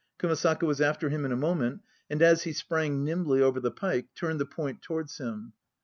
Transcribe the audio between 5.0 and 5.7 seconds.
him.